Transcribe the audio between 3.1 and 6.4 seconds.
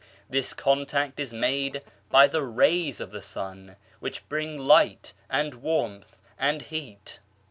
the sun which bring light and warmth